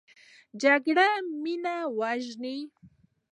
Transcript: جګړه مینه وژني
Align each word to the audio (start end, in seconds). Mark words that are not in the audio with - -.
جګړه 0.61 1.07
مینه 1.43 1.75
وژني 1.99 2.57